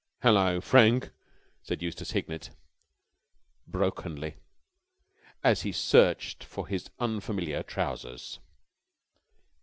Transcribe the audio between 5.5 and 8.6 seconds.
he searched for his unfamiliar trousers.